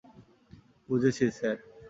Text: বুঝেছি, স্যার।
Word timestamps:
বুঝেছি, 0.89 1.25
স্যার। 1.31 1.57